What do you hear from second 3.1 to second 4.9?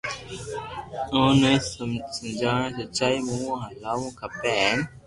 مون ھالووُ کپي ھين